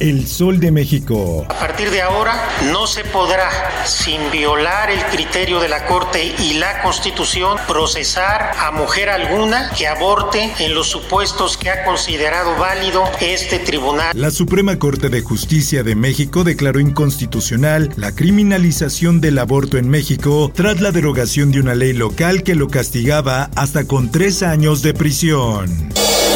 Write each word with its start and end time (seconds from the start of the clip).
El 0.00 0.26
Sol 0.26 0.60
de 0.60 0.72
México. 0.72 1.44
A 1.46 1.58
partir 1.58 1.90
de 1.90 2.00
ahora 2.00 2.48
no 2.72 2.86
se 2.86 3.04
podrá, 3.04 3.50
sin 3.84 4.30
violar 4.30 4.90
el 4.90 5.00
criterio 5.14 5.60
de 5.60 5.68
la 5.68 5.84
Corte 5.84 6.34
y 6.38 6.54
la 6.54 6.80
Constitución, 6.80 7.58
procesar 7.68 8.52
a 8.58 8.70
mujer 8.70 9.10
alguna 9.10 9.70
que 9.76 9.86
aborte 9.86 10.54
en 10.58 10.74
los 10.74 10.88
supuestos 10.88 11.58
que 11.58 11.68
ha 11.68 11.84
considerado 11.84 12.56
válido 12.56 13.04
este 13.20 13.58
tribunal. 13.58 14.12
La 14.14 14.30
Suprema 14.30 14.78
Corte 14.78 15.10
de 15.10 15.20
Justicia 15.20 15.82
de 15.82 15.94
México 15.94 16.44
declaró 16.44 16.80
inconstitucional 16.80 17.92
la 17.96 18.14
criminalización 18.14 19.20
del 19.20 19.38
aborto 19.38 19.76
en 19.76 19.90
México 19.90 20.50
tras 20.54 20.80
la 20.80 20.92
derogación 20.92 21.52
de 21.52 21.60
una 21.60 21.74
ley 21.74 21.92
local 21.92 22.42
que 22.42 22.54
lo 22.54 22.68
castigaba 22.68 23.50
hasta 23.54 23.84
con 23.84 24.10
tres 24.10 24.42
años 24.42 24.80
de 24.80 24.94
prisión. 24.94 25.90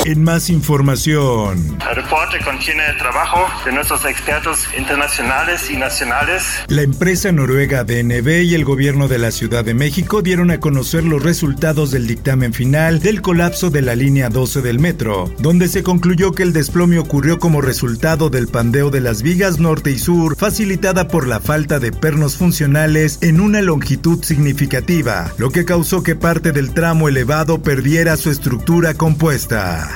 En 0.07 0.23
más 0.23 0.51
información. 0.51 1.79
El 1.89 1.97
reporte 1.97 2.39
contiene 2.45 2.83
el 2.91 2.99
trabajo 2.99 3.47
de 3.65 3.73
nuestros 3.73 4.05
expertos 4.05 4.67
internacionales 4.77 5.71
y 5.71 5.79
nacionales. 5.79 6.43
La 6.69 6.83
empresa 6.83 7.33
noruega 7.33 7.85
DNB 7.85 8.43
y 8.43 8.55
el 8.55 8.67
gobierno 8.67 9.09
de 9.09 9.17
la 9.17 9.31
Ciudad 9.31 9.65
de 9.65 9.73
México 9.73 10.21
dieron 10.21 10.51
a 10.51 10.61
conocer 10.61 11.05
los 11.05 11.23
resultados 11.23 11.91
del 11.91 12.07
dictamen 12.07 12.53
final 12.53 13.01
del 13.01 13.23
colapso 13.23 13.71
de 13.71 13.81
la 13.81 13.95
línea 13.95 14.29
12 14.29 14.61
del 14.61 14.79
metro, 14.79 15.33
donde 15.39 15.69
se 15.69 15.83
concluyó 15.83 16.33
que 16.33 16.43
el 16.43 16.53
desplome 16.53 16.99
ocurrió 16.99 17.39
como 17.39 17.63
resultado 17.63 18.29
del 18.29 18.49
pandeo 18.49 18.91
de 18.91 19.01
las 19.01 19.23
vigas 19.23 19.59
norte 19.59 19.91
y 19.91 19.99
sur, 19.99 20.37
facilitada 20.37 21.09
por 21.09 21.27
la 21.27 21.41
falta 21.41 21.79
de 21.79 21.93
pernos 21.93 22.37
funcionales 22.37 23.21
en 23.23 23.41
una 23.41 23.63
longitud 23.63 24.23
significativa, 24.23 25.33
lo 25.39 25.49
que 25.49 25.65
causó 25.65 26.03
que 26.03 26.15
parte 26.15 26.53
del 26.53 26.75
tramo 26.75 27.09
elevado 27.09 27.63
perdiera 27.63 28.19
su 28.19 28.31
estructura 28.31 28.93
compuesta. 28.93 29.94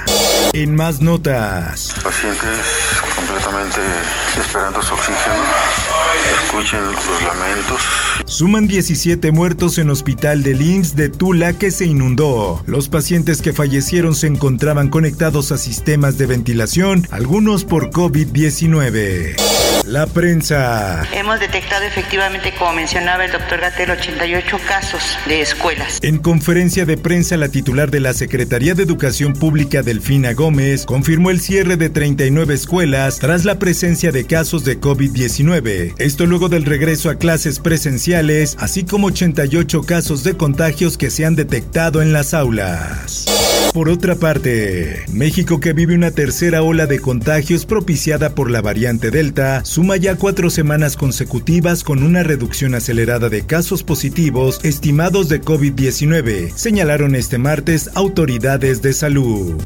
En 0.52 0.74
más 0.74 1.00
notas. 1.00 1.94
Pacientes 2.02 2.58
completamente 3.14 3.80
esperando 4.40 4.82
su 4.82 4.94
oxígeno. 4.94 5.36
Escuchen 6.42 6.80
los 6.84 7.22
lamentos. 7.22 7.82
Suman 8.26 8.66
17 8.66 9.32
muertos 9.32 9.78
en 9.78 9.90
hospital 9.90 10.42
de 10.42 10.52
IMSS 10.52 10.96
de 10.96 11.08
Tula 11.08 11.52
que 11.52 11.70
se 11.70 11.86
inundó. 11.86 12.62
Los 12.66 12.88
pacientes 12.88 13.42
que 13.42 13.52
fallecieron 13.52 14.14
se 14.14 14.26
encontraban 14.26 14.88
conectados 14.88 15.52
a 15.52 15.58
sistemas 15.58 16.18
de 16.18 16.26
ventilación, 16.26 17.06
algunos 17.10 17.64
por 17.64 17.90
COVID-19. 17.90 19.77
La 19.88 20.06
prensa. 20.06 21.02
Hemos 21.14 21.40
detectado 21.40 21.82
efectivamente, 21.82 22.52
como 22.58 22.74
mencionaba 22.74 23.24
el 23.24 23.32
doctor 23.32 23.58
Gatel, 23.58 23.90
88 23.92 24.58
casos 24.68 25.00
de 25.26 25.40
escuelas. 25.40 25.98
En 26.02 26.18
conferencia 26.18 26.84
de 26.84 26.98
prensa, 26.98 27.38
la 27.38 27.48
titular 27.48 27.90
de 27.90 28.00
la 28.00 28.12
Secretaría 28.12 28.74
de 28.74 28.82
Educación 28.82 29.32
Pública, 29.32 29.80
Delfina 29.80 30.34
Gómez, 30.34 30.84
confirmó 30.84 31.30
el 31.30 31.40
cierre 31.40 31.78
de 31.78 31.88
39 31.88 32.52
escuelas 32.52 33.18
tras 33.18 33.46
la 33.46 33.58
presencia 33.58 34.12
de 34.12 34.26
casos 34.26 34.62
de 34.62 34.78
COVID-19. 34.78 35.94
Esto 35.96 36.26
luego 36.26 36.50
del 36.50 36.66
regreso 36.66 37.08
a 37.08 37.14
clases 37.14 37.58
presenciales, 37.58 38.58
así 38.60 38.84
como 38.84 39.06
88 39.06 39.84
casos 39.84 40.22
de 40.22 40.36
contagios 40.36 40.98
que 40.98 41.08
se 41.08 41.24
han 41.24 41.34
detectado 41.34 42.02
en 42.02 42.12
las 42.12 42.34
aulas. 42.34 43.24
Por 43.72 43.90
otra 43.90 44.16
parte, 44.16 45.04
México 45.12 45.60
que 45.60 45.72
vive 45.72 45.94
una 45.94 46.10
tercera 46.10 46.62
ola 46.62 46.86
de 46.86 47.00
contagios 47.00 47.64
propiciada 47.64 48.34
por 48.34 48.50
la 48.50 48.60
variante 48.60 49.10
Delta, 49.10 49.64
suma 49.64 49.96
ya 49.96 50.16
cuatro 50.16 50.50
semanas 50.50 50.96
consecutivas 50.96 51.84
con 51.84 52.02
una 52.02 52.22
reducción 52.22 52.74
acelerada 52.74 53.28
de 53.28 53.46
casos 53.46 53.82
positivos 53.82 54.60
estimados 54.64 55.28
de 55.28 55.40
COVID-19, 55.40 56.52
señalaron 56.54 57.14
este 57.14 57.38
martes 57.38 57.90
autoridades 57.94 58.82
de 58.82 58.92
salud. 58.92 59.62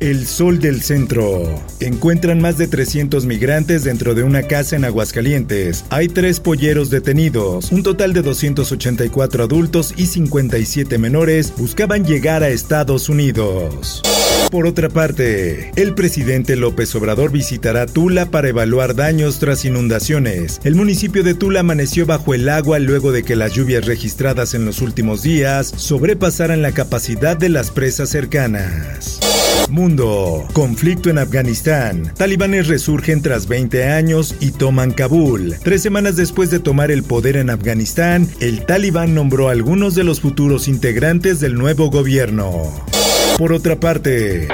El 0.00 0.26
Sol 0.26 0.58
del 0.58 0.82
Centro. 0.82 1.62
Encuentran 1.80 2.38
más 2.38 2.58
de 2.58 2.68
300 2.68 3.24
migrantes 3.24 3.82
dentro 3.82 4.14
de 4.14 4.24
una 4.24 4.42
casa 4.42 4.76
en 4.76 4.84
Aguascalientes. 4.84 5.86
Hay 5.88 6.08
tres 6.08 6.38
polleros 6.38 6.90
detenidos. 6.90 7.72
Un 7.72 7.82
total 7.82 8.12
de 8.12 8.20
284 8.20 9.44
adultos 9.44 9.94
y 9.96 10.06
57 10.06 10.98
menores 10.98 11.54
buscaban 11.56 12.04
llegar 12.04 12.42
a 12.42 12.50
Estados 12.50 13.08
Unidos. 13.08 14.02
Por 14.50 14.66
otra 14.66 14.90
parte, 14.90 15.72
el 15.76 15.94
presidente 15.94 16.56
López 16.56 16.94
Obrador 16.94 17.32
visitará 17.32 17.86
Tula 17.86 18.30
para 18.30 18.48
evaluar 18.48 18.94
daños 18.94 19.38
tras 19.38 19.64
inundaciones. 19.64 20.60
El 20.62 20.74
municipio 20.74 21.24
de 21.24 21.34
Tula 21.34 21.60
amaneció 21.60 22.06
bajo 22.06 22.34
el 22.34 22.48
agua 22.48 22.78
luego 22.78 23.12
de 23.12 23.22
que 23.22 23.34
las 23.34 23.54
lluvias 23.54 23.86
registradas 23.86 24.54
en 24.54 24.66
los 24.66 24.82
últimos 24.82 25.22
días 25.22 25.72
sobrepasaran 25.76 26.62
la 26.62 26.72
capacidad 26.72 27.36
de 27.36 27.48
las 27.48 27.70
presas 27.70 28.10
cercanas. 28.10 29.20
Mundo. 29.70 30.46
Conflicto 30.52 31.10
en 31.10 31.18
Afganistán. 31.18 32.12
Talibanes 32.16 32.68
resurgen 32.68 33.22
tras 33.22 33.48
20 33.48 33.84
años 33.88 34.34
y 34.40 34.50
toman 34.52 34.92
Kabul. 34.92 35.56
Tres 35.62 35.82
semanas 35.82 36.16
después 36.16 36.50
de 36.50 36.58
tomar 36.58 36.90
el 36.90 37.02
poder 37.02 37.36
en 37.36 37.50
Afganistán, 37.50 38.28
el 38.40 38.64
Talibán 38.64 39.14
nombró 39.14 39.48
a 39.48 39.52
algunos 39.52 39.94
de 39.94 40.04
los 40.04 40.20
futuros 40.20 40.68
integrantes 40.68 41.40
del 41.40 41.54
nuevo 41.54 41.90
gobierno. 41.90 42.72
Por 43.38 43.52
otra 43.52 43.78
parte, 43.78 44.48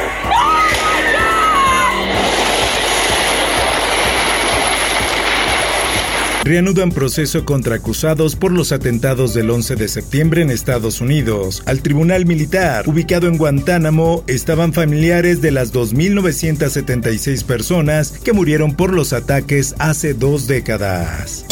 reanudan 6.45 6.91
proceso 6.91 7.45
contra 7.45 7.77
acusados 7.77 8.37
por 8.37 8.53
los 8.53 8.73
atentados 8.73 9.35
del 9.35 9.51
11 9.51 9.77
de 9.77 9.89
septiembre 9.89 10.43
en 10.43 10.51
Estados 10.51 11.01
Unidos. 11.01 11.63
Al 11.67 11.83
tribunal 11.83 12.27
militar, 12.27 12.89
ubicado 12.89 13.29
en 13.29 13.39
Guantánamo, 13.39 14.25
estaban 14.27 14.73
familiares 14.73 15.41
de 15.41 15.53
las 15.53 15.73
2.976 15.73 17.45
personas 17.45 18.13
que 18.13 18.33
murieron 18.33 18.75
por 18.75 18.93
los 18.93 19.13
ataques 19.13 19.75
hace 19.79 20.15
dos 20.15 20.47
décadas. 20.47 21.45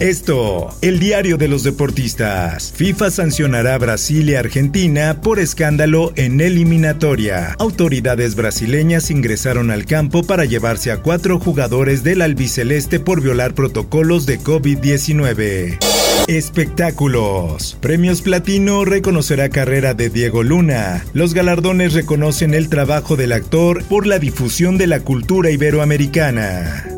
Esto, 0.00 0.76
el 0.82 0.98
diario 0.98 1.36
de 1.36 1.46
los 1.46 1.62
deportistas. 1.62 2.72
FIFA 2.74 3.10
sancionará 3.10 3.74
a 3.74 3.78
Brasil 3.78 4.28
y 4.28 4.34
Argentina 4.34 5.20
por 5.20 5.38
escándalo 5.38 6.12
en 6.16 6.40
eliminatoria. 6.40 7.54
Autoridades 7.60 8.34
brasileñas 8.34 9.10
ingresaron 9.10 9.70
al 9.70 9.86
campo 9.86 10.24
para 10.24 10.44
llevarse 10.44 10.90
a 10.90 10.98
cuatro 10.98 11.38
jugadores 11.38 12.02
del 12.02 12.22
albiceleste 12.22 12.98
por 12.98 13.22
violar 13.22 13.54
protocolos 13.54 14.26
de 14.26 14.40
COVID-19. 14.40 15.78
Espectáculos. 16.26 17.76
Premios 17.80 18.20
Platino 18.20 18.84
reconocerá 18.84 19.48
carrera 19.48 19.94
de 19.94 20.10
Diego 20.10 20.42
Luna. 20.42 21.04
Los 21.12 21.34
galardones 21.34 21.92
reconocen 21.92 22.54
el 22.54 22.68
trabajo 22.68 23.16
del 23.16 23.32
actor 23.32 23.84
por 23.84 24.06
la 24.06 24.18
difusión 24.18 24.76
de 24.76 24.88
la 24.88 25.00
cultura 25.00 25.50
iberoamericana. 25.50 26.93